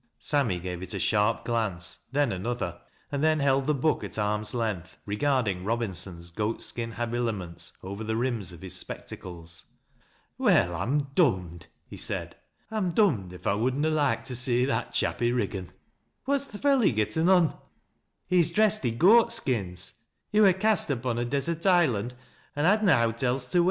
Sammy 0.17 0.57
gave 0.57 0.81
it 0.81 0.95
a 0.95 0.99
sharp 0.99 1.45
glance, 1.45 1.99
then 2.11 2.31
another, 2.31 2.81
and 3.11 3.23
then 3.23 3.39
held 3.39 3.67
the 3.67 3.75
book 3.75 4.03
at 4.03 4.17
arm's 4.17 4.55
length, 4.55 4.97
regarding 5.05 5.63
Robinson's 5.63 6.31
goat 6.31 6.63
skin 6.63 6.93
habiliments 6.93 7.73
over 7.83 8.03
the 8.03 8.15
rims 8.15 8.51
of 8.51 8.61
his 8.63 8.73
spectacles." 8.75 9.65
Well, 10.39 10.75
I'm 10.75 10.97
dom'd," 11.13 11.67
he 11.85 11.97
exclaimed." 11.97 12.35
I'm 12.71 12.89
dom'd, 12.93 13.31
if 13.31 13.45
I 13.45 13.53
would 13.53 13.75
na 13.75 13.89
loike 13.89 14.23
to 14.23 14.35
see 14.35 14.65
that 14.65 14.91
chap 14.91 15.21
i' 15.21 15.29
Riggan 15.29 15.65
1 15.65 15.73
What's 16.25 16.45
th' 16.47 16.59
felly 16.59 16.91
getten 16.91 17.29
on?"" 17.29 17.55
He's 18.27 18.51
dressed 18.51 18.83
i' 18.83 18.89
goat 18.89 19.31
skins. 19.31 19.93
He 20.31 20.41
wur 20.41 20.53
cast 20.53 20.89
upon 20.89 21.19
a 21.19 21.25
desert 21.25 21.67
island, 21.67 22.15
an' 22.55 22.65
had 22.65 22.83
na' 22.83 23.03
owt 23.03 23.21
else 23.21 23.45
to 23.51 23.59
wear." 23.59 23.59